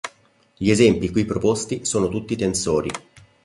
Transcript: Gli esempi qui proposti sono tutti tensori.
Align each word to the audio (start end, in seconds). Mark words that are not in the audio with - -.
Gli 0.57 0.71
esempi 0.71 1.11
qui 1.11 1.25
proposti 1.25 1.85
sono 1.85 2.07
tutti 2.09 2.35
tensori. 2.35 2.89